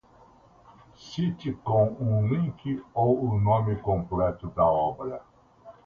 Cite 0.99 1.53
com 1.63 1.95
um 2.01 2.27
link 2.27 2.83
ou 2.91 3.23
o 3.23 3.39
nome 3.39 3.75
completo 3.75 4.47
da 4.47 4.65
obra. 4.65 5.21